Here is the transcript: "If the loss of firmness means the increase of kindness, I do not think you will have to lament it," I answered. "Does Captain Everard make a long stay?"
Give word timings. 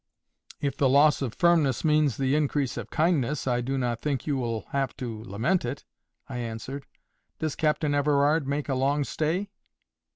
"If 0.59 0.75
the 0.77 0.89
loss 0.89 1.21
of 1.21 1.35
firmness 1.35 1.85
means 1.85 2.17
the 2.17 2.33
increase 2.35 2.75
of 2.75 2.89
kindness, 2.89 3.45
I 3.45 3.61
do 3.61 3.77
not 3.77 4.01
think 4.01 4.25
you 4.25 4.35
will 4.35 4.61
have 4.71 4.97
to 4.97 5.23
lament 5.25 5.63
it," 5.63 5.85
I 6.27 6.39
answered. 6.39 6.87
"Does 7.37 7.55
Captain 7.55 7.93
Everard 7.93 8.47
make 8.47 8.67
a 8.67 8.73
long 8.73 9.03
stay?" 9.03 9.51